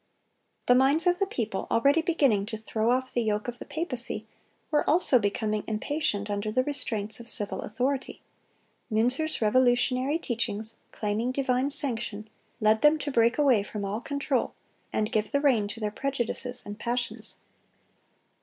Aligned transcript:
The 0.65 0.73
minds 0.73 1.05
of 1.05 1.19
the 1.19 1.27
people, 1.27 1.67
already 1.69 2.01
beginning 2.01 2.47
to 2.47 2.57
throw 2.57 2.89
off 2.89 3.13
the 3.13 3.21
yoke 3.21 3.47
of 3.47 3.59
the 3.59 3.65
papacy, 3.65 4.25
were 4.71 4.83
also 4.89 5.19
becoming 5.19 5.63
impatient 5.67 6.27
under 6.27 6.51
the 6.51 6.63
restraints 6.63 7.19
of 7.19 7.29
civil 7.29 7.61
authority. 7.61 8.19
Münzer's 8.91 9.43
revolutionary 9.43 10.17
teachings, 10.17 10.77
claiming 10.91 11.31
divine 11.31 11.69
sanction, 11.69 12.27
led 12.59 12.81
them 12.81 12.97
to 12.97 13.11
break 13.11 13.37
away 13.37 13.61
from 13.61 13.85
all 13.85 14.01
control, 14.01 14.55
and 14.91 15.11
give 15.11 15.29
the 15.31 15.39
rein 15.39 15.67
to 15.67 15.79
their 15.79 15.91
prejudices 15.91 16.63
and 16.65 16.79
passions. 16.79 17.35